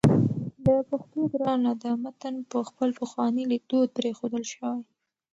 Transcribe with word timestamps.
د 0.65 0.67
پښتو 0.89 1.19
ګرانه 1.31 1.71
ده 1.81 1.91
متن 2.03 2.35
په 2.51 2.57
خپل 2.69 2.89
پخواني 2.99 3.43
لیکدود 3.51 3.87
پرېښودل 3.97 4.43
شوی 4.53 4.75